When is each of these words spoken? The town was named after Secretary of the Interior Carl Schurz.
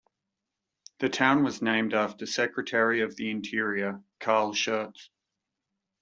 The 0.97 1.09
town 1.09 1.43
was 1.43 1.61
named 1.61 1.93
after 1.93 2.25
Secretary 2.25 3.01
of 3.01 3.15
the 3.15 3.29
Interior 3.29 4.01
Carl 4.19 4.51
Schurz. 4.55 5.11